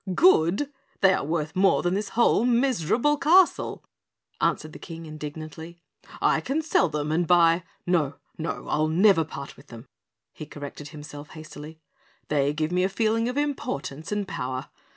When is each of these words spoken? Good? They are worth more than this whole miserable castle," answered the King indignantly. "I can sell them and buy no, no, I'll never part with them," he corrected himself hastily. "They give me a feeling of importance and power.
Good? 0.15 0.73
They 1.01 1.13
are 1.13 1.23
worth 1.23 1.55
more 1.55 1.83
than 1.83 1.93
this 1.93 2.09
whole 2.17 2.43
miserable 2.43 3.17
castle," 3.17 3.83
answered 4.41 4.73
the 4.73 4.79
King 4.79 5.05
indignantly. 5.05 5.77
"I 6.19 6.41
can 6.41 6.63
sell 6.63 6.89
them 6.89 7.11
and 7.11 7.27
buy 7.27 7.63
no, 7.85 8.15
no, 8.35 8.67
I'll 8.67 8.87
never 8.87 9.23
part 9.23 9.55
with 9.55 9.67
them," 9.67 9.85
he 10.33 10.47
corrected 10.47 10.87
himself 10.87 11.29
hastily. 11.37 11.77
"They 12.29 12.51
give 12.51 12.71
me 12.71 12.83
a 12.83 12.89
feeling 12.89 13.29
of 13.29 13.37
importance 13.37 14.11
and 14.11 14.27
power. 14.27 14.71